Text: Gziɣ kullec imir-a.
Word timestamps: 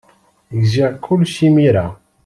Gziɣ 0.61 0.91
kullec 1.05 1.37
imir-a. 1.47 1.87